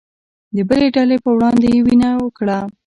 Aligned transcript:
د 0.55 0.57
بلې 0.69 0.87
ډلې 0.95 1.17
په 1.23 1.29
وړاندې 1.35 1.67
يې 1.73 1.79
وينه 1.85 2.09
وکړه 2.23 2.59